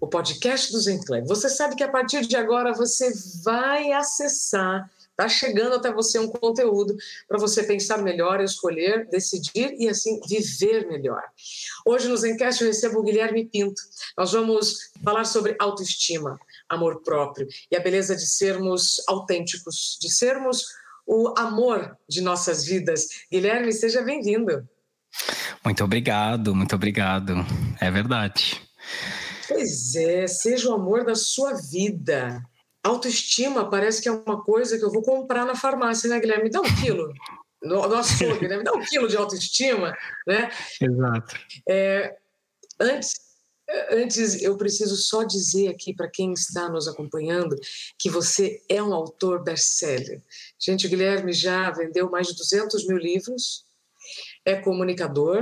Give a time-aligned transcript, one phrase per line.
[0.00, 1.26] o podcast do Zen Club.
[1.26, 3.12] Você sabe que a partir de agora você
[3.44, 6.94] vai acessar, está chegando até você um conteúdo
[7.26, 11.22] para você pensar melhor, escolher, decidir e assim viver melhor.
[11.86, 13.80] Hoje no Zencast eu recebo o Guilherme Pinto.
[14.16, 16.38] Nós vamos falar sobre autoestima,
[16.68, 20.64] amor próprio e a beleza de sermos autênticos, de sermos
[21.06, 23.06] o amor de nossas vidas.
[23.30, 24.68] Guilherme, seja bem-vindo.
[25.64, 27.34] Muito obrigado, muito obrigado.
[27.80, 28.60] É verdade.
[29.48, 32.42] Pois é, seja o amor da sua vida.
[32.82, 36.44] Autoestima parece que é uma coisa que eu vou comprar na farmácia, né, Guilherme?
[36.44, 37.12] Me dá um quilo.
[37.62, 40.50] Nossa, Guilherme, me dá um quilo de autoestima, né?
[40.80, 41.36] Exato.
[41.68, 42.16] É,
[42.80, 43.14] antes,
[43.90, 47.56] antes, eu preciso só dizer aqui para quem está nos acompanhando
[47.98, 50.22] que você é um autor best-seller.
[50.58, 53.64] Gente, o Guilherme já vendeu mais de 200 mil livros,
[54.44, 55.40] é comunicador,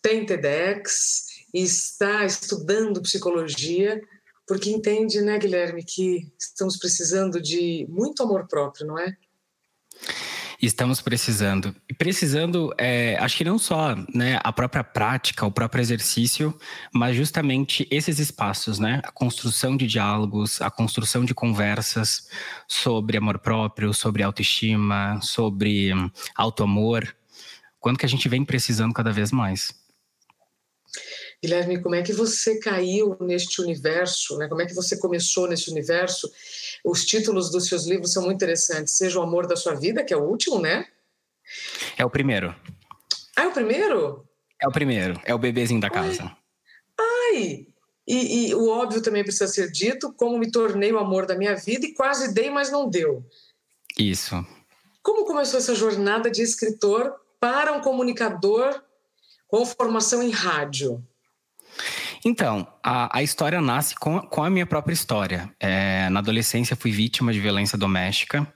[0.00, 4.00] tem TEDx, está estudando psicologia,
[4.46, 9.16] porque entende, né, Guilherme, que estamos precisando de muito amor próprio, não é?
[10.60, 11.74] Estamos precisando.
[11.88, 16.58] E precisando, é, acho que não só né, a própria prática, o próprio exercício,
[16.92, 19.02] mas justamente esses espaços, né?
[19.04, 22.28] A construção de diálogos, a construção de conversas
[22.66, 25.90] sobre amor próprio, sobre autoestima, sobre
[26.34, 27.14] auto-amor.
[27.78, 29.85] Quando que a gente vem precisando cada vez mais?
[31.42, 34.36] Guilherme, como é que você caiu neste universo?
[34.38, 34.48] Né?
[34.48, 36.30] Como é que você começou nesse universo?
[36.84, 38.96] Os títulos dos seus livros são muito interessantes.
[38.96, 40.86] Seja o amor da sua vida, que é o último, né?
[41.96, 42.54] É o primeiro.
[43.36, 44.26] Ah, é o primeiro?
[44.60, 45.20] É o primeiro.
[45.24, 46.22] É o bebezinho da casa.
[46.98, 47.16] Ai!
[47.32, 47.66] Ai.
[48.06, 51.56] E, e o óbvio também precisa ser dito: como me tornei o amor da minha
[51.56, 53.24] vida e quase dei, mas não deu.
[53.98, 54.46] Isso.
[55.02, 58.82] Como começou essa jornada de escritor para um comunicador
[59.46, 61.04] com formação em rádio?
[62.24, 65.54] Então, a, a história nasce com, com a minha própria história.
[65.60, 68.46] É, na adolescência, fui vítima de violência doméstica.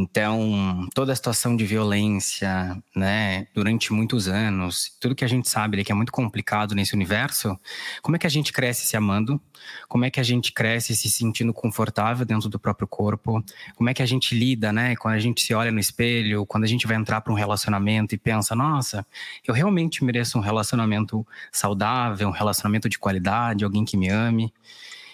[0.00, 5.82] Então, toda a situação de violência, né, durante muitos anos, tudo que a gente sabe
[5.82, 7.58] que é muito complicado nesse universo,
[8.00, 9.40] como é que a gente cresce se amando?
[9.88, 13.44] Como é que a gente cresce se sentindo confortável dentro do próprio corpo?
[13.74, 16.62] Como é que a gente lida, né, quando a gente se olha no espelho, quando
[16.62, 19.04] a gente vai entrar para um relacionamento e pensa, nossa,
[19.44, 24.54] eu realmente mereço um relacionamento saudável, um relacionamento de qualidade, alguém que me ame.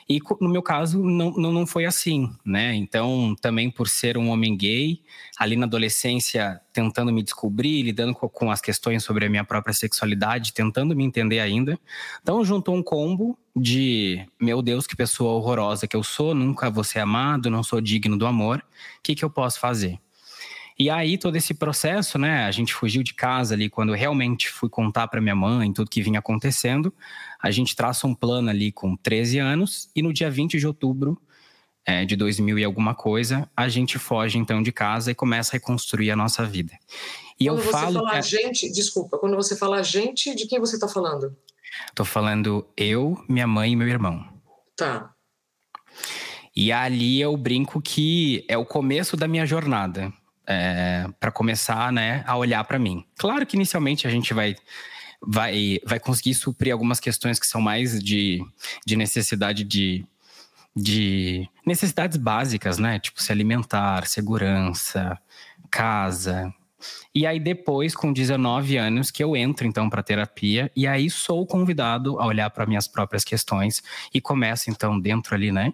[0.09, 2.75] E no meu caso, não, não, foi assim, né?
[2.75, 5.01] Então, também por ser um homem gay,
[5.39, 9.73] ali na adolescência, tentando me descobrir, lidando com, com as questões sobre a minha própria
[9.73, 11.79] sexualidade, tentando me entender ainda.
[12.21, 16.85] Então, juntou um combo de, meu Deus, que pessoa horrorosa que eu sou, nunca vou
[16.85, 19.99] ser amado, não sou digno do amor, o que, que eu posso fazer?
[20.79, 22.47] E aí todo esse processo, né?
[22.47, 25.91] A gente fugiu de casa ali quando eu realmente fui contar para minha mãe tudo
[25.91, 26.93] que vinha acontecendo.
[27.41, 31.21] A gente traça um plano ali com 13 anos e no dia 20 de outubro
[31.87, 35.55] é, de 2000 e alguma coisa, a gente foge então de casa e começa a
[35.59, 36.73] reconstruir a nossa vida.
[37.39, 38.23] E quando eu você falo fala que...
[38.23, 41.37] gente, desculpa, quando você fala gente, de quem você está falando?
[41.95, 44.27] Tô falando eu, minha mãe e meu irmão.
[44.77, 45.13] Tá.
[46.57, 50.13] E ali eu brinco que é o começo da minha jornada
[50.47, 53.05] é, para começar né, a olhar para mim.
[53.17, 54.57] Claro que inicialmente a gente vai,
[55.21, 58.45] vai, vai conseguir suprir algumas questões que são mais de,
[58.87, 60.05] de necessidade de,
[60.75, 62.99] de necessidades básicas, né?
[62.99, 65.19] Tipo se alimentar, segurança,
[65.71, 66.53] casa.
[67.15, 71.47] E aí depois, com 19 anos, que eu entro então para terapia e aí sou
[71.47, 73.83] convidado a olhar para minhas próprias questões
[74.13, 75.73] e começo então dentro ali, né,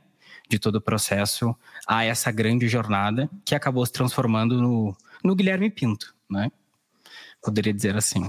[0.50, 1.56] de todo o processo
[1.86, 6.50] a essa grande jornada que acabou se transformando no, no Guilherme Pinto, né?
[7.40, 8.28] Poderia dizer assim.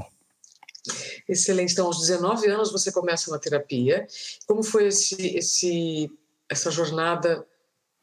[1.27, 1.73] Excelente.
[1.73, 4.07] Então, aos 19 anos você começa na terapia.
[4.47, 6.11] Como foi esse, esse,
[6.47, 7.43] essa jornada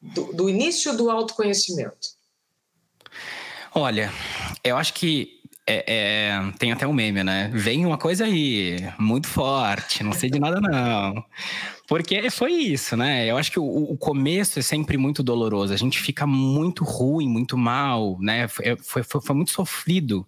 [0.02, 2.18] do, do início do autoconhecimento?
[3.72, 4.12] Olha,
[4.64, 5.37] eu acho que
[5.70, 7.50] é, é, tem até um meme, né?
[7.52, 11.22] Vem uma coisa aí, muito forte, não sei de nada não.
[11.86, 13.26] Porque foi isso, né?
[13.26, 15.74] Eu acho que o, o começo é sempre muito doloroso.
[15.74, 18.48] A gente fica muito ruim, muito mal, né?
[18.48, 20.26] Foi, foi, foi muito sofrido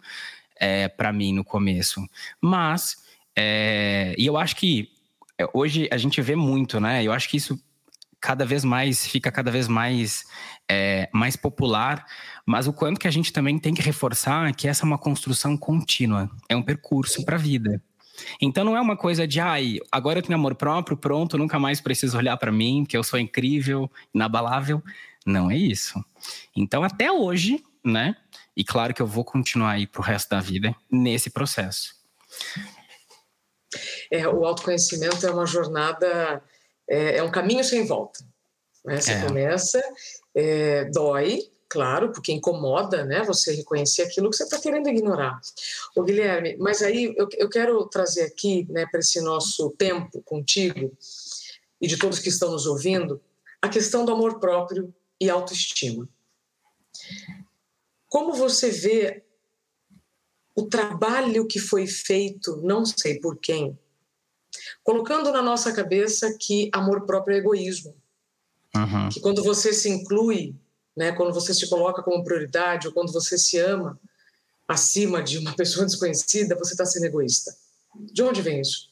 [0.57, 2.07] é, para mim no começo.
[2.39, 2.99] Mas,
[3.35, 4.91] é, e eu acho que
[5.39, 7.03] é, hoje a gente vê muito, né?
[7.03, 7.59] Eu acho que isso
[8.21, 10.25] cada vez mais, fica cada vez mais,
[10.71, 12.05] é, mais popular,
[12.47, 15.57] mas o quanto que a gente também tem que reforçar que essa é uma construção
[15.57, 17.83] contínua, é um percurso para a vida.
[18.41, 21.81] Então não é uma coisa de, ai, agora eu tenho amor próprio, pronto, nunca mais
[21.81, 24.83] preciso olhar para mim, que eu sou incrível, inabalável.
[25.25, 26.03] Não é isso.
[26.55, 28.17] Então até hoje, né?
[28.57, 31.95] E claro que eu vou continuar aí pro resto da vida nesse processo.
[34.11, 36.43] É, o autoconhecimento é uma jornada,
[36.89, 38.25] é, é um caminho sem volta.
[38.85, 39.01] Né?
[39.01, 39.25] Você é.
[39.25, 39.81] começa,
[40.35, 43.23] é, dói, claro, porque incomoda, né?
[43.23, 45.41] Você reconhecer aquilo que você está querendo ignorar.
[45.97, 50.93] O Guilherme, mas aí eu, eu quero trazer aqui, né, para esse nosso tempo contigo
[51.81, 53.23] e de todos que estão nos ouvindo,
[53.63, 56.09] a questão do amor próprio e autoestima.
[58.09, 59.23] Como você vê
[60.55, 63.79] o trabalho que foi feito, não sei por quem,
[64.83, 67.95] colocando na nossa cabeça que amor próprio é egoísmo.
[68.75, 69.09] Uhum.
[69.09, 70.55] Que quando você se inclui
[70.97, 71.13] né?
[71.13, 73.99] Quando você se coloca como prioridade ou quando você se ama
[74.67, 77.53] acima de uma pessoa desconhecida, você está sendo egoísta.
[78.13, 78.89] De onde vem isso?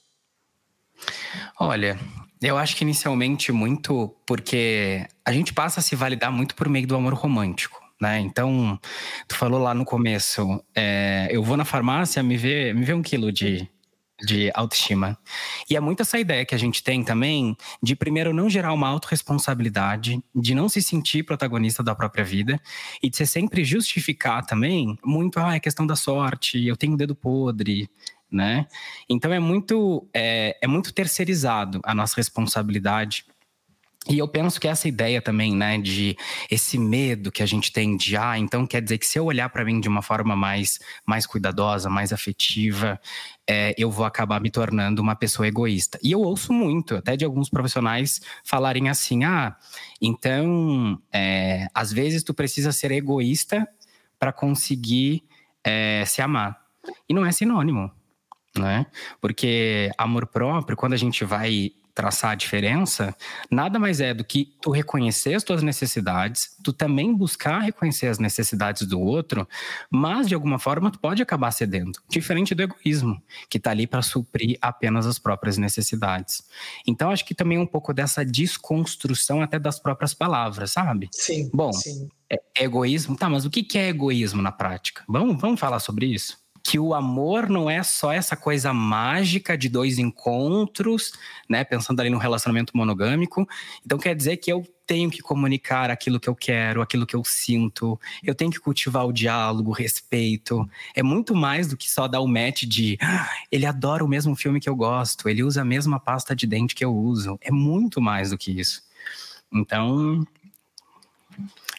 [1.60, 1.98] Olha,
[2.42, 6.86] eu acho que inicialmente muito porque a gente passa a se validar muito por meio
[6.86, 7.80] do amor romântico.
[8.00, 8.20] Né?
[8.20, 8.78] Então,
[9.26, 13.02] tu falou lá no começo, é, eu vou na farmácia me ver, me ver um
[13.02, 13.68] quilo de,
[14.20, 15.16] de autoestima.
[15.70, 18.88] E é muito essa ideia que a gente tem também de, primeiro, não gerar uma
[18.88, 22.60] autorresponsabilidade, de não se sentir protagonista da própria vida
[23.02, 26.96] e de você sempre justificar também muito, ah, é questão da sorte, eu tenho o
[26.96, 27.88] dedo podre,
[28.30, 28.66] né?
[29.08, 33.24] Então é muito, é, é muito terceirizado a nossa responsabilidade
[34.08, 36.16] e eu penso que essa ideia também, né, de
[36.50, 39.48] esse medo que a gente tem de, ah, então quer dizer que se eu olhar
[39.50, 42.98] para mim de uma forma mais, mais cuidadosa, mais afetiva,
[43.46, 45.98] é, eu vou acabar me tornando uma pessoa egoísta.
[46.02, 49.56] E eu ouço muito, até de alguns profissionais falarem assim, ah,
[50.00, 53.68] então, é, às vezes tu precisa ser egoísta
[54.18, 55.22] para conseguir
[55.62, 56.58] é, se amar.
[57.08, 57.90] E não é sinônimo,
[58.56, 58.86] né?
[59.20, 63.12] Porque amor próprio, quando a gente vai traçar a diferença,
[63.50, 68.20] nada mais é do que tu reconhecer as tuas necessidades, tu também buscar reconhecer as
[68.20, 69.48] necessidades do outro,
[69.90, 74.00] mas de alguma forma tu pode acabar cedendo, diferente do egoísmo, que tá ali para
[74.00, 76.44] suprir apenas as próprias necessidades.
[76.86, 81.08] Então acho que também um pouco dessa desconstrução até das próprias palavras, sabe?
[81.10, 81.50] Sim.
[81.52, 82.08] Bom, sim.
[82.30, 85.02] É egoísmo, tá, mas o que é egoísmo na prática?
[85.08, 86.38] Vamos, vamos falar sobre isso?
[86.68, 91.12] Que o amor não é só essa coisa mágica de dois encontros,
[91.48, 91.64] né?
[91.64, 93.48] Pensando ali no relacionamento monogâmico.
[93.86, 97.24] Então quer dizer que eu tenho que comunicar aquilo que eu quero, aquilo que eu
[97.24, 97.98] sinto.
[98.22, 100.68] Eu tenho que cultivar o diálogo, o respeito.
[100.94, 104.36] É muito mais do que só dar o match de ah, ele adora o mesmo
[104.36, 107.38] filme que eu gosto, ele usa a mesma pasta de dente que eu uso.
[107.40, 108.82] É muito mais do que isso.
[109.50, 110.22] Então,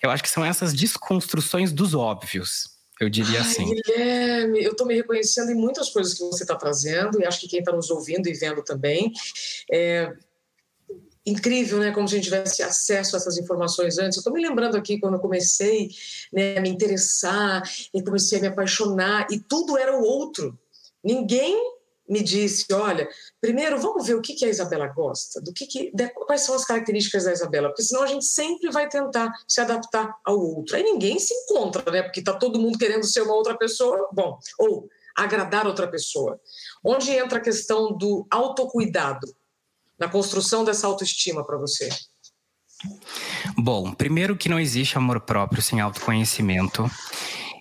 [0.02, 3.66] eu acho que são essas desconstruções dos óbvios eu diria Ai, assim.
[3.66, 7.48] Guilherme, eu estou me reconhecendo em muitas coisas que você está trazendo, e acho que
[7.48, 9.12] quem está nos ouvindo e vendo também.
[9.72, 10.12] É
[11.26, 11.92] incrível, né?
[11.92, 14.18] Como se a gente tivesse acesso a essas informações antes.
[14.18, 15.90] Eu estou me lembrando aqui quando eu comecei
[16.34, 17.62] né, a me interessar
[17.94, 20.58] e comecei a me apaixonar, e tudo era o outro.
[21.04, 21.56] Ninguém
[22.10, 23.08] me disse, olha,
[23.40, 26.56] primeiro vamos ver o que, que a Isabela gosta, do que, que de, quais são
[26.56, 30.76] as características da Isabela, porque senão a gente sempre vai tentar se adaptar ao outro.
[30.76, 32.02] Aí ninguém se encontra, né?
[32.02, 36.40] Porque está todo mundo querendo ser uma outra pessoa, bom, ou agradar outra pessoa.
[36.84, 39.28] Onde entra a questão do autocuidado
[40.00, 41.90] na construção dessa autoestima para você?
[43.58, 46.90] Bom, primeiro que não existe amor próprio sem autoconhecimento.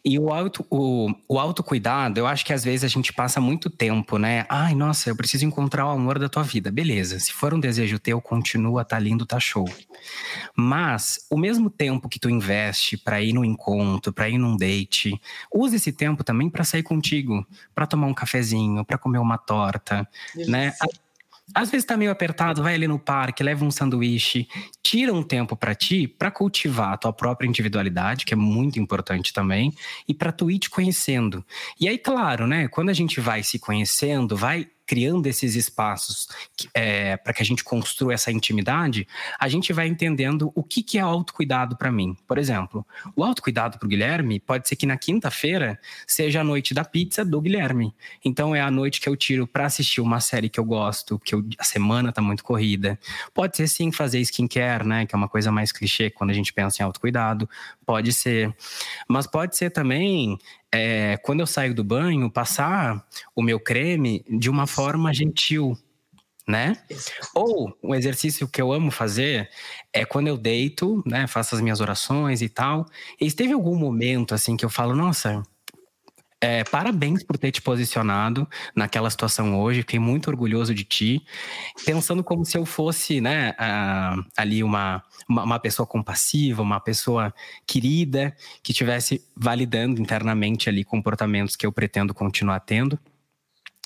[0.09, 3.69] E o, auto, o, o autocuidado, eu acho que às vezes a gente passa muito
[3.69, 4.47] tempo, né?
[4.49, 6.73] Ai, nossa, eu preciso encontrar o amor da tua vida.
[6.73, 9.69] Beleza, se for um desejo teu, continua, tá lindo, tá show.
[10.57, 15.21] Mas o mesmo tempo que tu investe para ir no encontro, para ir num date,
[15.55, 20.09] use esse tempo também para sair contigo, para tomar um cafezinho, para comer uma torta,
[20.47, 20.73] né?
[21.55, 24.47] Às vezes tá meio apertado, vai ali no parque, leva um sanduíche,
[24.83, 29.33] tira um tempo para ti, para cultivar a tua própria individualidade, que é muito importante
[29.33, 29.73] também,
[30.07, 31.45] e para tu ir te conhecendo.
[31.81, 36.26] E aí, claro, né, quando a gente vai se conhecendo, vai criando esses espaços
[36.73, 39.07] é, para que a gente construa essa intimidade,
[39.38, 42.16] a gente vai entendendo o que, que é autocuidado para mim.
[42.26, 46.73] Por exemplo, o autocuidado para o Guilherme pode ser que na quinta-feira seja a noite
[46.73, 47.95] da pizza do Guilherme.
[48.25, 51.35] Então é a noite que eu tiro para assistir uma série que eu gosto, que
[51.35, 52.99] eu, a semana tá muito corrida.
[53.35, 55.04] Pode ser sim fazer skincare, né?
[55.04, 57.47] Que é uma coisa mais clichê quando a gente pensa em autocuidado.
[57.85, 58.57] Pode ser.
[59.07, 60.38] Mas pode ser também
[60.73, 65.77] é, quando eu saio do banho, passar o meu creme de uma forma gentil,
[66.47, 66.75] né?
[67.35, 69.51] Ou um exercício que eu amo fazer
[69.93, 72.87] é quando eu deito, né, faço as minhas orações e tal.
[73.21, 75.43] E teve algum momento assim que eu falo, nossa,
[76.40, 79.80] é, parabéns por ter te posicionado naquela situação hoje.
[79.80, 81.25] Fiquei muito orgulhoso de ti.
[81.85, 87.35] Pensando como se eu fosse, né, uh, ali uma, uma, uma, pessoa compassiva, uma pessoa
[87.66, 92.99] querida, que estivesse validando internamente ali comportamentos que eu pretendo continuar tendo.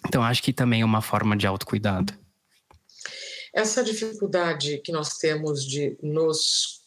[0.06, 2.12] Então, acho que também é uma forma de autocuidado.
[3.54, 6.82] Essa dificuldade que nós temos de nos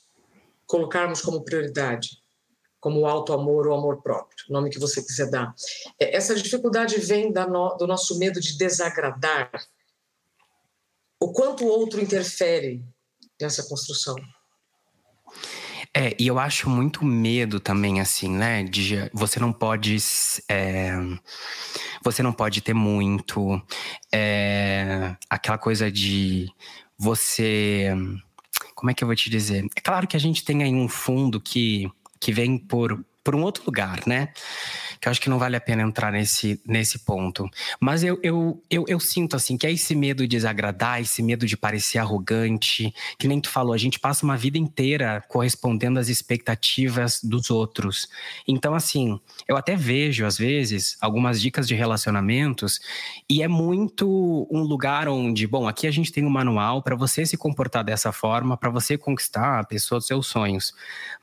[0.67, 2.17] colocarmos como prioridade,
[2.85, 5.55] como o auto-amor ou amor próprio, nome que você quiser dar.
[5.99, 9.49] É, essa dificuldade vem no, do nosso medo de desagradar.
[11.19, 12.85] O quanto o outro interfere
[13.41, 14.15] nessa construção?
[15.95, 18.63] É, e eu acho muito medo também, assim, né?
[18.63, 19.97] De você não pode.
[20.47, 20.91] É,
[22.03, 23.59] você não pode ter muito.
[24.13, 26.51] É, aquela coisa de
[26.95, 27.89] você.
[28.75, 29.65] Como é que eu vou te dizer?
[29.75, 31.89] É claro que a gente tem aí um fundo que,
[32.25, 34.29] que vem por por um outro lugar, né?
[35.01, 37.49] Que eu acho que não vale a pena entrar nesse, nesse ponto.
[37.79, 41.45] Mas eu, eu, eu, eu, sinto, assim, que é esse medo de desagradar, esse medo
[41.45, 46.07] de parecer arrogante, que nem tu falou, a gente passa uma vida inteira correspondendo às
[46.07, 48.07] expectativas dos outros.
[48.47, 52.79] Então, assim, eu até vejo, às vezes, algumas dicas de relacionamentos,
[53.27, 57.25] e é muito um lugar onde, bom, aqui a gente tem um manual para você
[57.25, 60.73] se comportar dessa forma, para você conquistar a pessoa dos seus sonhos.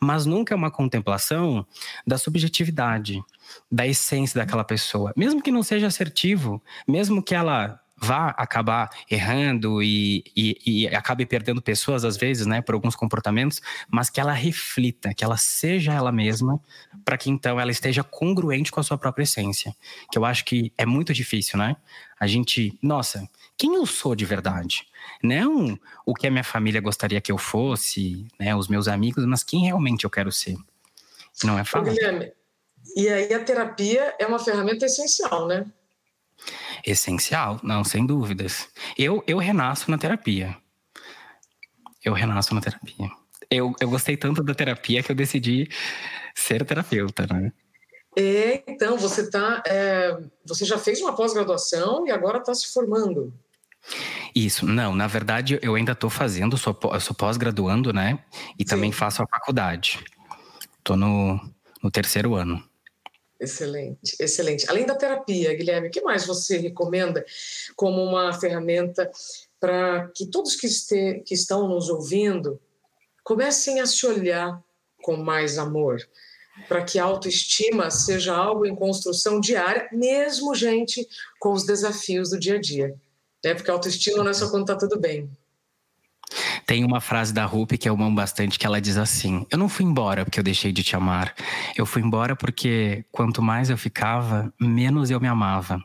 [0.00, 1.64] Mas nunca é uma contemplação
[2.06, 3.22] da subjetividade,
[3.70, 5.12] da essência daquela pessoa.
[5.16, 11.24] Mesmo que não seja assertivo, mesmo que ela vá acabar errando e, e, e, acabe
[11.24, 15.92] perdendo pessoas às vezes, né, por alguns comportamentos, mas que ela reflita, que ela seja
[15.92, 16.60] ela mesma,
[17.04, 19.72] para que então ela esteja congruente com a sua própria essência.
[20.10, 21.76] Que eu acho que é muito difícil, né?
[22.18, 24.84] A gente, nossa, quem eu sou de verdade?
[25.22, 29.44] Não o que a minha família gostaria que eu fosse, né, os meus amigos, mas
[29.44, 30.56] quem realmente eu quero ser.
[31.44, 31.92] Não é fácil.
[31.92, 32.32] Guilherme,
[32.96, 35.66] e aí a terapia é uma ferramenta essencial, né?
[36.84, 38.68] Essencial, não, sem dúvidas.
[38.98, 40.56] Eu, eu renasço na terapia.
[42.04, 43.10] Eu renasço na terapia.
[43.50, 45.68] Eu, eu gostei tanto da terapia que eu decidi
[46.34, 47.52] ser terapeuta, né?
[48.16, 49.62] É, então, você tá.
[49.66, 53.32] É, você já fez uma pós-graduação e agora está se formando.
[54.34, 58.18] Isso, não, na verdade eu ainda estou fazendo, sou, sou pós-graduando, né?
[58.58, 58.68] E Sim.
[58.68, 59.98] também faço a faculdade.
[60.82, 61.40] Estou no,
[61.80, 62.60] no terceiro ano.
[63.38, 64.68] Excelente, excelente.
[64.68, 67.24] Além da terapia, Guilherme, o que mais você recomenda
[67.76, 69.08] como uma ferramenta
[69.60, 72.60] para que todos que, este, que estão nos ouvindo
[73.22, 74.60] comecem a se olhar
[75.00, 76.00] com mais amor?
[76.66, 81.06] Para que a autoestima seja algo em construção diária, mesmo, gente,
[81.38, 82.94] com os desafios do dia a dia.
[83.44, 83.54] Né?
[83.54, 85.30] Porque a autoestima não é só quando está tudo bem.
[86.66, 89.68] Tem uma frase da Rupi que eu amo bastante que ela diz assim: Eu não
[89.68, 91.34] fui embora porque eu deixei de te amar.
[91.76, 95.82] Eu fui embora porque quanto mais eu ficava, menos eu me amava.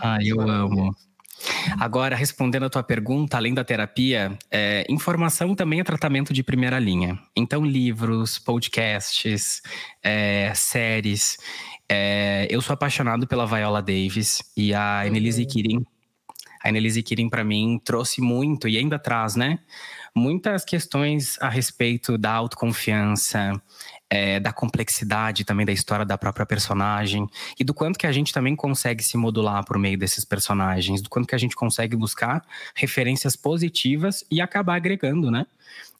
[0.00, 0.94] Ah, eu amo.
[1.78, 6.78] Agora, respondendo a tua pergunta, além da terapia, é, informação também é tratamento de primeira
[6.78, 7.18] linha.
[7.36, 9.60] Então, livros, podcasts,
[10.02, 11.36] é, séries.
[11.88, 15.08] É, eu sou apaixonado pela Viola Davis e a uhum.
[15.08, 15.84] Annelise Keating
[16.66, 19.60] a Annelise Kirin, para mim, trouxe muito, e ainda traz, né?
[20.14, 23.52] Muitas questões a respeito da autoconfiança,
[24.10, 28.32] é, da complexidade também da história da própria personagem e do quanto que a gente
[28.32, 32.42] também consegue se modular por meio desses personagens, do quanto que a gente consegue buscar
[32.74, 35.46] referências positivas e acabar agregando, né?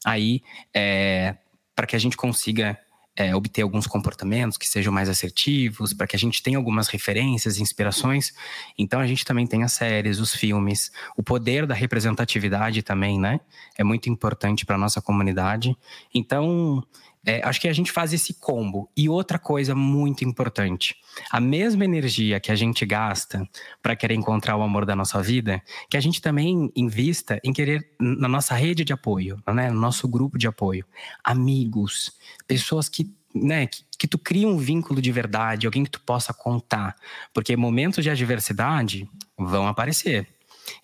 [0.05, 0.43] Aí,
[0.75, 1.37] é,
[1.75, 2.79] para que a gente consiga
[3.17, 7.59] é, obter alguns comportamentos que sejam mais assertivos, para que a gente tenha algumas referências,
[7.59, 8.33] inspirações.
[8.79, 13.41] Então a gente também tem as séries, os filmes, o poder da representatividade também, né?
[13.77, 15.77] É muito importante para nossa comunidade.
[16.15, 16.83] Então
[17.27, 18.89] é, acho que a gente faz esse combo.
[18.97, 20.95] E outra coisa muito importante:
[21.31, 23.47] a mesma energia que a gente gasta
[23.83, 27.91] para querer encontrar o amor da nossa vida, que a gente também invista em querer
[28.01, 29.69] na nossa rede de apoio, né?
[29.71, 30.87] no nosso grupo de apoio.
[31.25, 32.13] Amigos,
[32.47, 36.33] pessoas que né, que, que, tu cria um vínculo de verdade, alguém que tu possa
[36.33, 36.97] contar.
[37.35, 39.07] Porque momentos de adversidade
[39.37, 40.27] vão aparecer.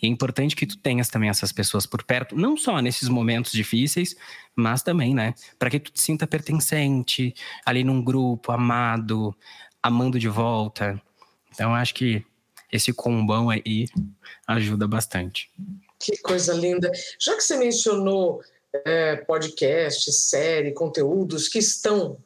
[0.03, 3.53] E é importante que tu tenhas também essas pessoas por perto, não só nesses momentos
[3.53, 4.17] difíceis,
[4.55, 7.35] mas também, né, para que tu te sinta pertencente
[7.65, 9.35] ali num grupo, amado,
[9.83, 11.01] amando de volta.
[11.53, 12.25] Então, acho que
[12.71, 13.87] esse combão aí
[14.47, 15.51] ajuda bastante.
[15.99, 16.91] Que coisa linda.
[17.19, 18.41] Já que você mencionou
[18.85, 22.19] é, podcast, série, conteúdos que estão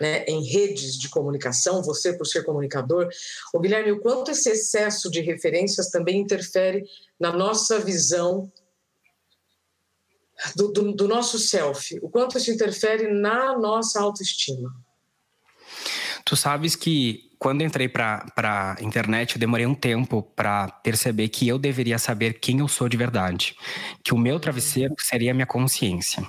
[0.00, 3.08] né, em redes de comunicação, você por ser comunicador.
[3.52, 6.84] O Guilherme, o quanto esse excesso de referências também interfere
[7.18, 8.50] na nossa visão
[10.56, 14.74] do, do, do nosso self, o quanto isso interfere na nossa autoestima.
[16.24, 21.48] Tu sabes que quando entrei para a internet, eu demorei um tempo para perceber que
[21.48, 23.56] eu deveria saber quem eu sou de verdade,
[24.04, 26.24] que o meu travesseiro seria a minha consciência.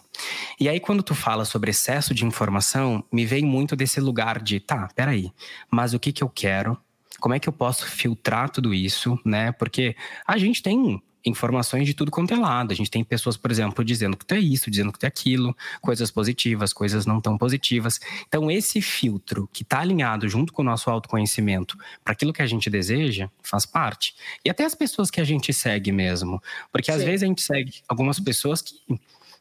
[0.59, 4.59] E aí, quando tu fala sobre excesso de informação, me vem muito desse lugar de,
[4.59, 5.31] tá, peraí,
[5.69, 6.75] mas o que, que eu quero?
[7.19, 9.51] Como é que eu posso filtrar tudo isso, né?
[9.51, 12.71] Porque a gente tem informações de tudo quanto é lado.
[12.71, 15.07] A gente tem pessoas, por exemplo, dizendo que tu é isso, dizendo que tu é
[15.07, 17.99] aquilo, coisas positivas, coisas não tão positivas.
[18.27, 22.47] Então, esse filtro que está alinhado junto com o nosso autoconhecimento para aquilo que a
[22.47, 24.15] gente deseja, faz parte.
[24.43, 26.41] E até as pessoas que a gente segue mesmo.
[26.71, 26.97] Porque Sim.
[26.97, 28.73] às vezes a gente segue algumas pessoas que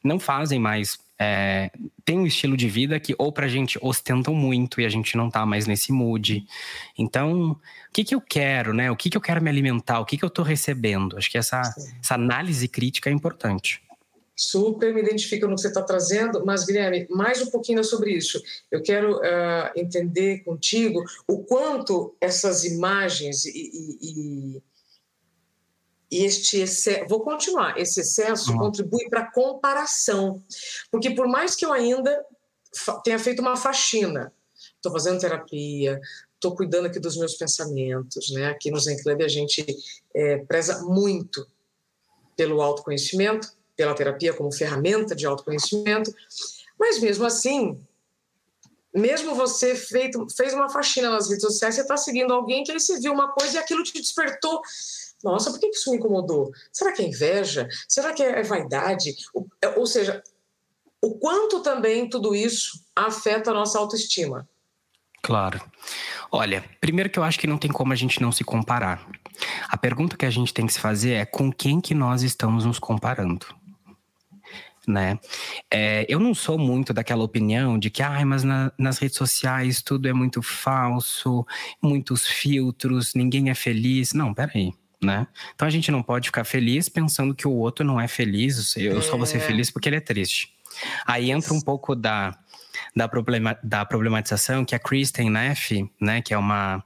[0.02, 1.70] não fazem mais é,
[2.04, 5.30] tem um estilo de vida que ou pra gente ostentam muito e a gente não
[5.30, 6.44] tá mais nesse mood.
[6.98, 7.58] Então, o
[7.92, 8.90] que que eu quero, né?
[8.90, 10.00] O que que eu quero me alimentar?
[10.00, 11.16] O que que eu tô recebendo?
[11.16, 11.62] Acho que essa,
[12.02, 13.80] essa análise crítica é importante.
[14.34, 18.42] Super me identifico no que você está trazendo, mas Guilherme, mais um pouquinho sobre isso.
[18.70, 24.62] Eu quero uh, entender contigo o quanto essas imagens e, e, e
[26.12, 28.58] e este excesso, vou continuar, esse excesso uhum.
[28.58, 30.42] contribui para a comparação.
[30.90, 32.22] Porque por mais que eu ainda
[33.02, 34.30] tenha feito uma faxina,
[34.76, 35.98] estou fazendo terapia,
[36.34, 38.48] estou cuidando aqui dos meus pensamentos, né?
[38.48, 39.64] Aqui no Zen Club a gente
[40.14, 41.46] é, preza muito
[42.36, 46.14] pelo autoconhecimento, pela terapia como ferramenta de autoconhecimento,
[46.78, 47.80] mas mesmo assim,
[48.94, 52.78] mesmo você feito, fez uma faxina nas redes sociais, você está seguindo alguém que aí
[52.78, 54.60] você viu uma coisa e aquilo te despertou
[55.22, 56.52] nossa, por que isso me incomodou?
[56.72, 57.68] Será que é inveja?
[57.88, 59.14] Será que é vaidade?
[59.62, 60.22] É, ou seja,
[61.00, 64.48] o quanto também tudo isso afeta a nossa autoestima?
[65.22, 65.60] Claro.
[66.30, 69.06] Olha, primeiro que eu acho que não tem como a gente não se comparar.
[69.68, 72.64] A pergunta que a gente tem que se fazer é com quem que nós estamos
[72.64, 73.46] nos comparando
[74.86, 75.18] né?
[75.70, 79.82] É, eu não sou muito daquela opinião de que, ah, mas na, nas redes sociais
[79.82, 81.46] tudo é muito falso,
[81.80, 84.12] muitos filtros, ninguém é feliz.
[84.12, 85.26] Não, peraí né?
[85.54, 88.98] Então a gente não pode ficar feliz pensando que o outro não é feliz, eu
[88.98, 89.02] é.
[89.02, 90.54] só vou ser feliz porque ele é triste.
[91.06, 92.36] Aí entra um pouco da,
[92.94, 96.82] da, problema, da problematização que a Kristen Neff, né, que é uma,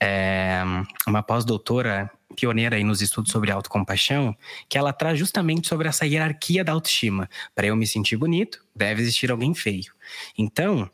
[0.00, 0.62] é,
[1.06, 4.36] uma pós-doutora pioneira aí nos estudos sobre autocompaixão,
[4.68, 7.28] que ela traz justamente sobre essa hierarquia da autoestima.
[7.54, 9.92] Para eu me sentir bonito, deve existir alguém feio.
[10.36, 10.90] Então,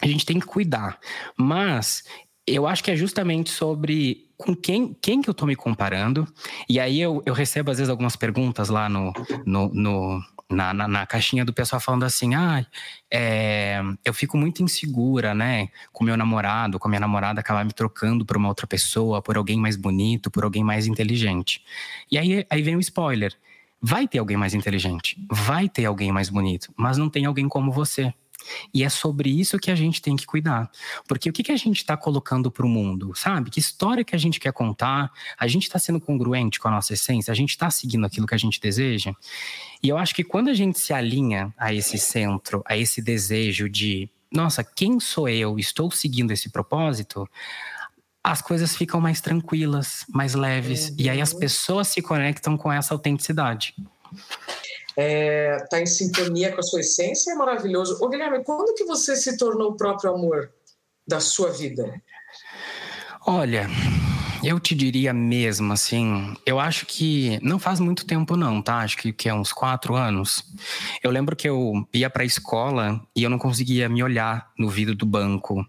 [0.00, 0.98] a gente tem que cuidar.
[1.36, 2.04] Mas
[2.46, 6.26] eu acho que é justamente sobre com quem, quem que eu tô me comparando.
[6.68, 9.12] E aí eu, eu recebo, às vezes, algumas perguntas lá no,
[9.46, 12.64] no, no na, na, na, caixinha do pessoal falando assim: ah,
[13.10, 15.68] é, eu fico muito insegura, né?
[15.92, 19.36] Com meu namorado, com a minha namorada acabar me trocando por uma outra pessoa, por
[19.36, 21.62] alguém mais bonito, por alguém mais inteligente.
[22.10, 23.34] E aí, aí vem o spoiler:
[23.80, 27.72] vai ter alguém mais inteligente, vai ter alguém mais bonito, mas não tem alguém como
[27.72, 28.12] você.
[28.72, 30.70] E é sobre isso que a gente tem que cuidar.
[31.06, 33.50] Porque o que, que a gente está colocando para o mundo, sabe?
[33.50, 35.10] Que história que a gente quer contar?
[35.38, 37.30] A gente está sendo congruente com a nossa essência?
[37.30, 39.12] A gente está seguindo aquilo que a gente deseja?
[39.82, 43.68] E eu acho que quando a gente se alinha a esse centro, a esse desejo
[43.68, 45.58] de, nossa, quem sou eu?
[45.58, 47.28] Estou seguindo esse propósito?
[48.24, 50.96] as coisas ficam mais tranquilas, mais leves, uhum.
[50.96, 51.40] e aí as uhum.
[51.40, 53.74] pessoas se conectam com essa autenticidade
[54.92, 57.98] está é, tá em sintonia com a sua essência, é maravilhoso.
[58.00, 60.52] Ô Guilherme, quando que você se tornou o próprio amor
[61.06, 62.00] da sua vida?
[63.26, 63.68] Olha,
[64.44, 68.78] eu te diria mesmo, assim, eu acho que não faz muito tempo não, tá?
[68.78, 70.44] Acho que, que é uns quatro anos.
[71.02, 74.68] Eu lembro que eu ia para a escola e eu não conseguia me olhar no
[74.68, 75.64] vidro do banco.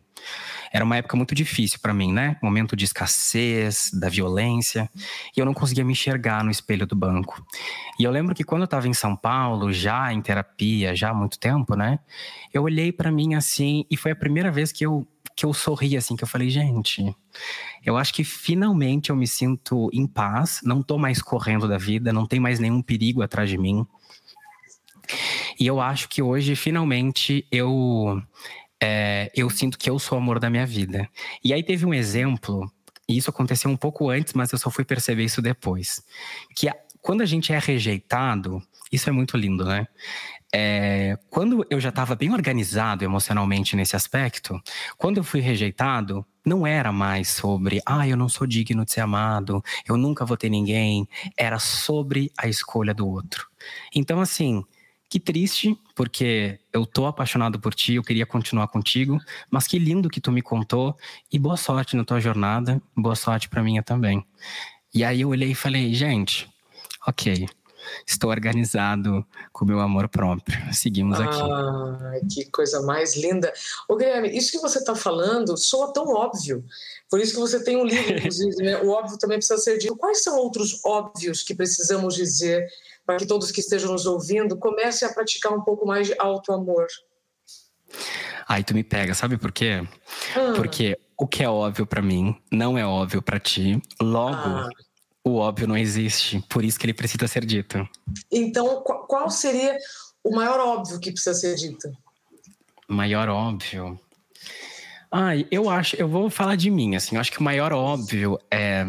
[0.74, 2.36] Era uma época muito difícil para mim, né?
[2.42, 4.90] Momento de escassez, da violência,
[5.38, 7.46] e eu não conseguia me enxergar no espelho do banco.
[8.00, 11.14] E eu lembro que quando eu estava em São Paulo, já em terapia, já há
[11.14, 12.00] muito tempo, né?
[12.52, 15.98] Eu olhei para mim assim, e foi a primeira vez que eu que eu sorri
[15.98, 17.16] assim, que eu falei, gente,
[17.84, 22.14] eu acho que finalmente eu me sinto em paz, não tô mais correndo da vida,
[22.14, 23.84] não tem mais nenhum perigo atrás de mim.
[25.60, 28.22] E eu acho que hoje, finalmente, eu
[28.86, 31.10] é, eu sinto que eu sou o amor da minha vida.
[31.42, 32.70] E aí teve um exemplo,
[33.08, 36.04] e isso aconteceu um pouco antes, mas eu só fui perceber isso depois.
[36.54, 39.88] Que a, quando a gente é rejeitado, isso é muito lindo, né?
[40.54, 44.62] É, quando eu já estava bem organizado emocionalmente nesse aspecto,
[44.98, 49.00] quando eu fui rejeitado, não era mais sobre, ah, eu não sou digno de ser
[49.00, 51.08] amado, eu nunca vou ter ninguém.
[51.38, 53.48] Era sobre a escolha do outro.
[53.96, 54.62] Então, assim,
[55.14, 60.10] Que triste, porque eu tô apaixonado por ti, eu queria continuar contigo, mas que lindo
[60.10, 60.98] que tu me contou
[61.32, 64.26] e boa sorte na tua jornada, boa sorte para minha também.
[64.92, 66.50] E aí eu olhei e falei, gente,
[67.06, 67.48] ok,
[68.08, 70.74] estou organizado com o meu amor próprio.
[70.74, 71.40] Seguimos aqui.
[71.40, 73.54] Ah, que coisa mais linda.
[73.88, 76.66] Ô, Guilherme, isso que você está falando soa tão óbvio.
[77.08, 78.82] Por isso que você tem um livro, inclusive, né?
[78.82, 79.96] O óbvio também precisa ser dito.
[79.96, 82.68] Quais são outros óbvios que precisamos dizer
[83.06, 86.88] para que todos que estejam nos ouvindo comecem a praticar um pouco mais de auto-amor?
[88.48, 89.88] Aí tu me pega, sabe por quê?
[90.36, 90.54] Ah.
[90.56, 93.82] Porque o que é óbvio para mim não é óbvio para ti.
[94.02, 94.70] Logo, ah
[95.24, 97.88] o óbvio não existe, por isso que ele precisa ser dito.
[98.32, 99.78] Então, qual seria
[100.24, 101.90] o maior óbvio que precisa ser dito?
[102.88, 103.98] Maior óbvio.
[105.10, 108.38] Ai, eu acho, eu vou falar de mim, assim, eu acho que o maior óbvio
[108.52, 108.86] é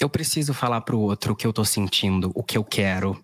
[0.00, 3.22] eu preciso falar pro outro o que eu tô sentindo, o que eu quero.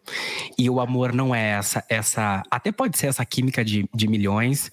[0.59, 4.71] E o amor não é essa, essa até pode ser essa química de, de milhões,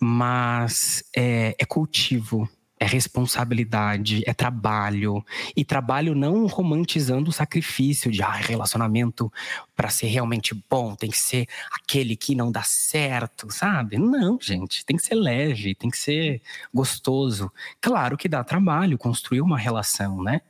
[0.00, 2.48] mas é, é cultivo
[2.82, 5.24] é responsabilidade, é trabalho.
[5.56, 9.32] E trabalho não romantizando o sacrifício de ah, relacionamento
[9.76, 13.98] para ser realmente bom, tem que ser aquele que não dá certo, sabe?
[13.98, 16.42] Não, gente, tem que ser leve, tem que ser
[16.74, 17.52] gostoso.
[17.80, 20.40] Claro que dá trabalho construir uma relação, né?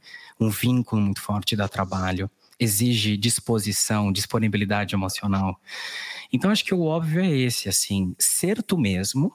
[0.42, 5.60] Um vínculo muito forte dá trabalho, exige disposição, disponibilidade emocional.
[6.32, 9.32] Então acho que o óbvio é esse, assim, ser tu mesmo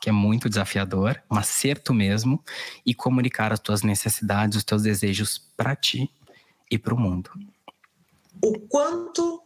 [0.00, 2.42] que é muito desafiador, mas ser tu mesmo
[2.86, 6.10] e comunicar as tuas necessidades, os teus desejos para ti
[6.70, 7.30] e para o mundo.
[8.42, 9.42] O quanto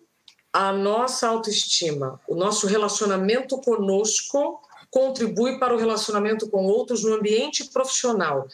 [0.53, 7.65] a nossa autoestima, o nosso relacionamento conosco contribui para o relacionamento com outros no ambiente
[7.65, 8.47] profissional.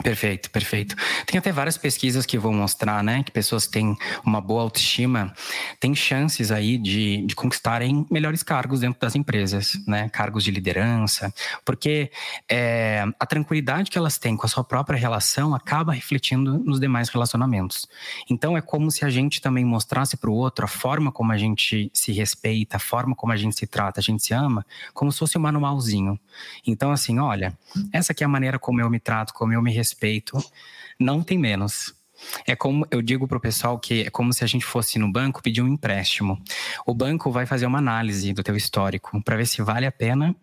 [0.00, 0.94] Perfeito, perfeito.
[1.26, 5.34] Tem até várias pesquisas que vão mostrar, né, que pessoas que têm uma boa autoestima
[5.80, 11.34] têm chances aí de, de conquistarem melhores cargos dentro das empresas, né, cargos de liderança,
[11.64, 12.12] porque
[12.48, 17.08] é, a tranquilidade que elas têm com a sua própria relação acaba refletindo nos demais
[17.08, 17.88] relacionamentos.
[18.30, 21.36] Então é como se a gente também mostrasse para o outro a forma como a
[21.36, 25.10] gente se respeita, a forma como a gente se trata, a gente se ama, como
[25.10, 26.16] se fosse um manualzinho.
[26.64, 27.52] Então assim, olha,
[27.92, 30.38] essa aqui é a maneira como eu me trato, como eu me respeito respeito,
[30.98, 31.94] não tem menos.
[32.46, 35.10] É como eu digo para o pessoal que é como se a gente fosse no
[35.10, 36.40] banco pedir um empréstimo.
[36.84, 40.34] O banco vai fazer uma análise do teu histórico para ver se vale a pena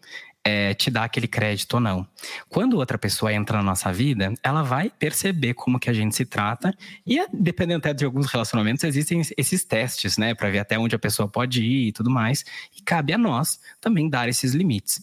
[0.45, 2.08] é, te dar aquele crédito ou não.
[2.47, 6.23] Quando outra pessoa entra na nossa vida, ela vai perceber como que a gente se
[6.23, 6.71] trata
[7.05, 10.99] e dependendo até de alguns relacionamentos existem esses testes, né, para ver até onde a
[10.99, 12.45] pessoa pode ir e tudo mais.
[12.77, 15.01] E cabe a nós também dar esses limites.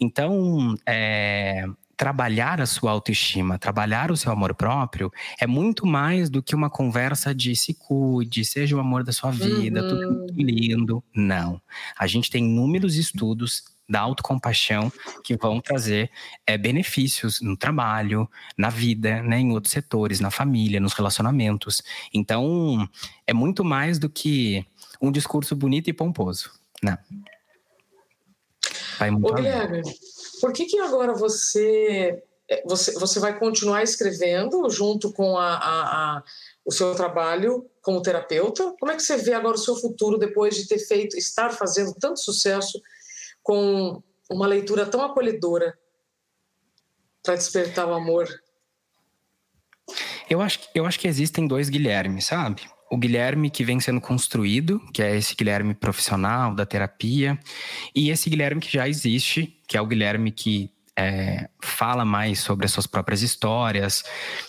[0.00, 1.64] Então, é,
[2.02, 6.68] trabalhar a sua autoestima, trabalhar o seu amor próprio, é muito mais do que uma
[6.68, 9.88] conversa de se cuide, seja o amor da sua vida, uhum.
[9.88, 11.04] tudo muito lindo.
[11.14, 11.62] Não.
[11.96, 14.90] A gente tem inúmeros estudos da autocompaixão
[15.22, 16.10] que vão trazer
[16.44, 21.84] é, benefícios no trabalho, na vida, né, em outros setores, na família, nos relacionamentos.
[22.12, 22.84] Então,
[23.24, 24.66] é muito mais do que
[25.00, 26.50] um discurso bonito e pomposo,
[26.82, 26.98] né?
[28.98, 29.82] Vai muito Ô, Guilherme,
[30.42, 36.16] por que, que agora você, é, você, você vai continuar escrevendo junto com a, a,
[36.16, 36.22] a,
[36.64, 38.74] o seu trabalho como terapeuta?
[38.80, 41.94] Como é que você vê agora o seu futuro depois de ter feito, estar fazendo
[41.94, 42.82] tanto sucesso
[43.40, 45.78] com uma leitura tão acolhedora
[47.22, 48.28] para despertar o amor?
[50.28, 52.68] Eu acho, eu acho que existem dois Guilherme, sabe?
[52.92, 57.38] O Guilherme que vem sendo construído, que é esse Guilherme profissional da terapia,
[57.94, 62.66] e esse Guilherme que já existe, que é o Guilherme que é, fala mais sobre
[62.66, 64.04] as suas próprias histórias.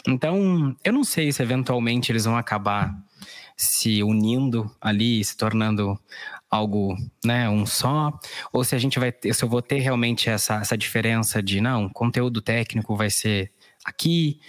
[0.05, 2.93] Então, eu não sei se eventualmente eles vão acabar
[3.55, 5.97] se unindo ali, se tornando
[6.51, 8.11] algo, né, um só,
[8.51, 11.61] ou se a gente vai ter, se eu vou ter realmente essa, essa diferença de
[11.61, 13.53] não, conteúdo técnico vai ser
[13.85, 14.39] aqui,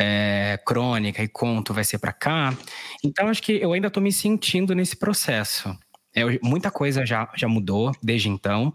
[0.00, 2.56] é, crônica e conto vai ser para cá.
[3.04, 5.76] Então, acho que eu ainda estou me sentindo nesse processo.
[6.14, 8.72] Eu, muita coisa já, já mudou desde então,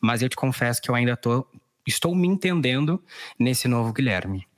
[0.00, 1.46] mas eu te confesso que eu ainda tô,
[1.86, 3.04] estou me entendendo
[3.38, 4.48] nesse novo Guilherme.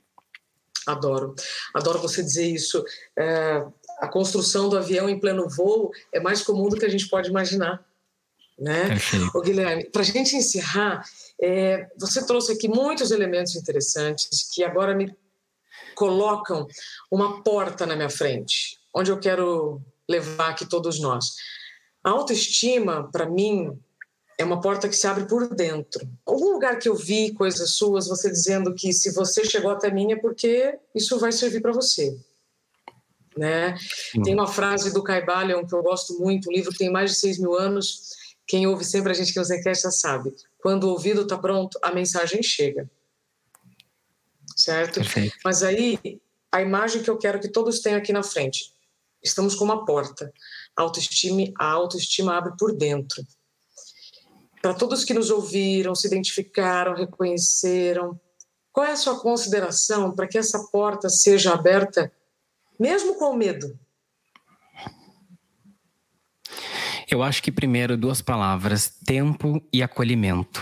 [0.87, 1.35] Adoro,
[1.73, 2.83] adoro você dizer isso.
[3.17, 3.65] É,
[3.99, 7.29] a construção do avião em pleno voo é mais comum do que a gente pode
[7.29, 7.83] imaginar.
[8.57, 8.87] Né?
[9.35, 11.03] Ô, Guilherme, para a gente encerrar,
[11.41, 15.13] é, você trouxe aqui muitos elementos interessantes que agora me
[15.95, 16.67] colocam
[17.09, 21.33] uma porta na minha frente, onde eu quero levar aqui todos nós.
[22.03, 23.79] A autoestima, para mim,
[24.37, 26.07] é uma porta que se abre por dentro.
[26.25, 30.11] Algum lugar que eu vi coisas suas, você dizendo que se você chegou até mim
[30.11, 32.15] é porque isso vai servir para você.
[33.37, 33.75] Né?
[34.23, 37.17] Tem uma frase do Caibalion que eu gosto muito, um livro que tem mais de
[37.17, 38.11] 6 mil anos.
[38.47, 40.33] Quem ouve sempre a gente que nos enquete sabe.
[40.59, 42.89] Quando o ouvido está pronto, a mensagem chega.
[44.55, 44.95] Certo?
[44.95, 45.35] Perfeito.
[45.43, 45.99] Mas aí,
[46.51, 48.73] a imagem que eu quero que todos tenham aqui na frente.
[49.21, 50.31] Estamos com uma porta.
[50.75, 53.25] A autoestima, a autoestima abre por dentro.
[54.61, 58.19] Para todos que nos ouviram, se identificaram, reconheceram,
[58.75, 62.11] qual é a sua consideração para que essa porta seja aberta,
[62.77, 63.79] mesmo com medo?
[67.09, 70.61] Eu acho que primeiro duas palavras: tempo e acolhimento.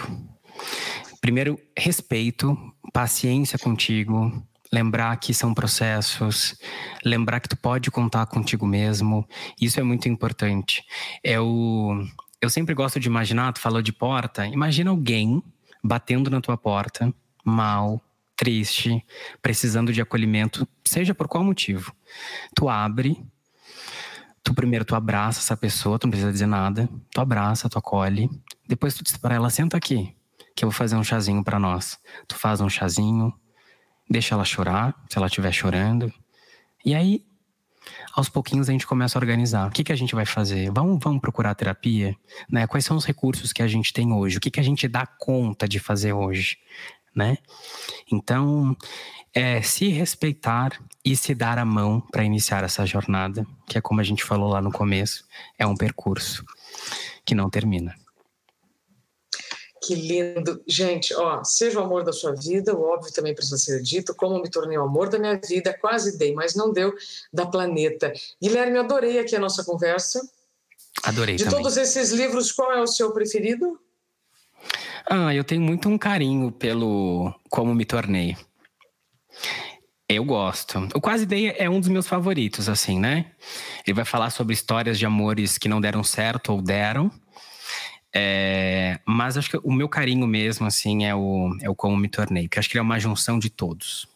[1.20, 2.56] Primeiro, respeito,
[2.94, 4.32] paciência contigo,
[4.72, 6.56] lembrar que são processos,
[7.04, 9.28] lembrar que tu pode contar contigo mesmo.
[9.60, 10.86] Isso é muito importante.
[11.24, 12.08] Eu,
[12.40, 15.44] eu sempre gosto de imaginar, tu falou de porta, imagina alguém
[15.84, 18.02] batendo na tua porta, mal,
[18.36, 19.04] triste,
[19.42, 21.94] precisando de acolhimento, seja por qual motivo.
[22.56, 23.22] Tu abre,
[24.44, 28.30] tu primeiro tu abraça essa pessoa, tu não precisa dizer nada, tu abraça, tu acolhe,
[28.68, 30.16] depois tu diz para ela, senta aqui,
[30.56, 32.00] que eu vou fazer um chazinho para nós.
[32.28, 33.34] Tu faz um chazinho,
[34.10, 36.12] deixa ela chorar, se ela estiver chorando,
[36.86, 37.26] e aí
[38.14, 39.68] aos pouquinhos a gente começa a organizar.
[39.68, 40.72] O que, que a gente vai fazer?
[40.72, 42.16] Vamos, vamos procurar terapia?
[42.50, 42.68] Né?
[42.68, 44.38] Quais são os recursos que a gente tem hoje?
[44.38, 46.58] O que, que a gente dá conta de fazer hoje?
[47.16, 47.38] Né?
[48.12, 48.76] Então,
[49.34, 54.00] é se respeitar e se dar a mão para iniciar essa jornada, que é como
[54.00, 55.26] a gente falou lá no começo,
[55.58, 56.46] é um percurso
[57.26, 57.96] que não termina.
[59.86, 60.64] Que lindo.
[60.66, 64.42] Gente, ó, seja o amor da sua vida, o óbvio também precisa ser dito, como
[64.42, 66.94] me tornei o amor da minha vida, quase dei, mas não deu,
[67.34, 68.14] da planeta.
[68.42, 70.22] Guilherme, adorei aqui a nossa conversa.
[71.04, 71.60] Adorei De também.
[71.60, 73.78] todos esses livros, qual é o seu preferido?
[75.10, 78.38] Ah, eu tenho muito um carinho pelo Como Me Tornei.
[80.08, 80.88] Eu gosto.
[80.96, 83.32] O Quase Dei é um dos meus favoritos, assim, né?
[83.86, 87.12] Ele vai falar sobre histórias de amores que não deram certo ou deram.
[88.16, 92.08] É, mas acho que o meu carinho mesmo, assim, é o, é o Como Me
[92.08, 94.08] Tornei, porque acho que ele é uma junção de todos.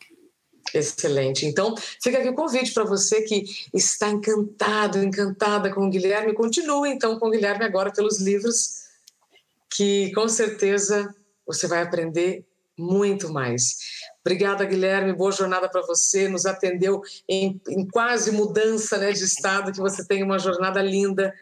[0.73, 1.45] Excelente.
[1.45, 6.33] Então, fica aqui o convite para você que está encantado, encantada com o Guilherme.
[6.33, 8.83] Continue, então, com o Guilherme agora pelos livros,
[9.69, 11.13] que com certeza
[11.45, 12.45] você vai aprender
[12.77, 13.77] muito mais.
[14.21, 15.13] Obrigada, Guilherme.
[15.13, 16.27] Boa jornada para você.
[16.27, 21.33] Nos atendeu em, em, quase mudança né, de estado, que você tem uma jornada linda,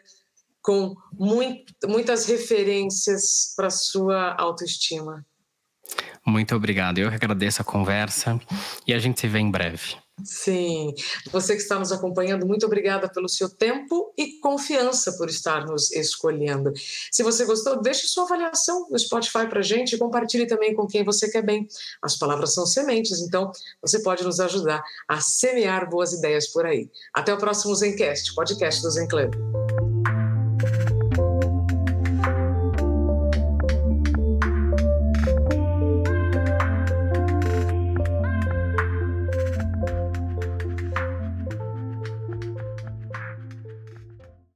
[0.66, 5.24] com muito, muitas referências para sua autoestima.
[6.26, 6.98] Muito obrigado.
[6.98, 8.40] Eu que agradeço a conversa
[8.84, 9.94] e a gente se vê em breve.
[10.24, 10.92] Sim.
[11.30, 15.92] Você que está nos acompanhando, muito obrigada pelo seu tempo e confiança por estar nos
[15.92, 16.72] escolhendo.
[17.12, 20.84] Se você gostou, deixe sua avaliação no Spotify para a gente e compartilhe também com
[20.84, 21.68] quem você quer bem.
[22.02, 26.90] As palavras são sementes, então você pode nos ajudar a semear boas ideias por aí.
[27.14, 29.32] Até o próximo Zencast, podcast do Zen Club.